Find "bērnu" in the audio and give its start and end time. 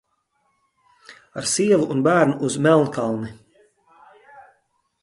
2.09-2.35